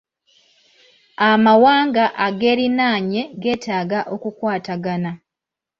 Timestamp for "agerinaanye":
2.27-3.21